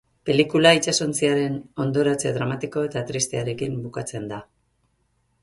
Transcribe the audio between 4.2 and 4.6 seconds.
da.